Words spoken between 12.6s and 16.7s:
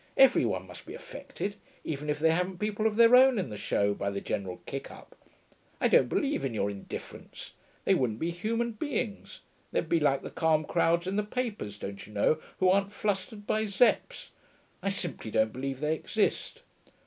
aren't flustered by Zepps. I simply don't believe they exist.'